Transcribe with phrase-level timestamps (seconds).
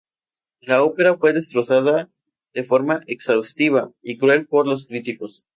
[0.61, 2.09] La ópera fue destrozada
[2.55, 5.45] de forma exhaustiva y cruel por los críticos.